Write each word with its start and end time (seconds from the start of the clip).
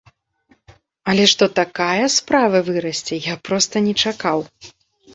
Але 1.13 1.23
што 1.33 1.45
такая 1.61 2.05
справа 2.17 2.65
вырасце, 2.73 3.23
я 3.31 3.35
проста 3.49 3.75
не 3.89 3.99
чакаў. 4.03 4.39